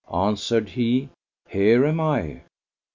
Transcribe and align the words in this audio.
Answered 0.11 0.69
he, 0.69 1.09
"Here 1.47 1.85
am 1.85 1.99
I!" 1.99 2.41